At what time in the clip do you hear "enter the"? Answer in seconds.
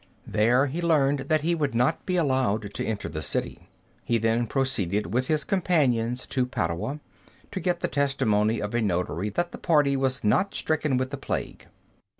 2.83-3.21